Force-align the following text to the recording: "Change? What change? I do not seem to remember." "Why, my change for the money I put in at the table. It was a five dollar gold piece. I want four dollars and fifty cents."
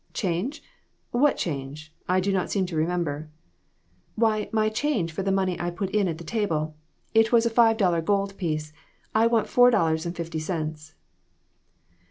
"Change? 0.15 0.63
What 1.11 1.37
change? 1.37 1.93
I 2.09 2.19
do 2.19 2.33
not 2.33 2.49
seem 2.49 2.65
to 2.65 2.75
remember." 2.75 3.29
"Why, 4.15 4.49
my 4.51 4.67
change 4.67 5.11
for 5.11 5.21
the 5.21 5.31
money 5.31 5.59
I 5.59 5.69
put 5.69 5.91
in 5.91 6.07
at 6.07 6.17
the 6.17 6.23
table. 6.23 6.75
It 7.13 7.31
was 7.31 7.45
a 7.45 7.51
five 7.51 7.77
dollar 7.77 8.01
gold 8.01 8.35
piece. 8.35 8.73
I 9.13 9.27
want 9.27 9.47
four 9.47 9.69
dollars 9.69 10.07
and 10.07 10.15
fifty 10.15 10.39
cents." 10.39 10.95